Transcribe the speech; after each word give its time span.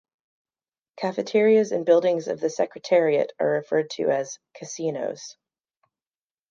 Cafeterias 0.97 1.71
in 1.71 1.83
buildings 1.83 2.27
of 2.27 2.39
the 2.39 2.49
Secretariat 2.49 3.33
are 3.39 3.49
referred 3.51 3.91
to 3.91 4.09
as 4.09 4.39
"casinos". 4.55 5.37